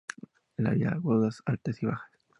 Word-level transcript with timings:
Las 0.57 0.71
había 0.71 0.89
agudas, 0.93 1.43
altas 1.45 1.83
y 1.83 1.85
bajas. 1.85 2.09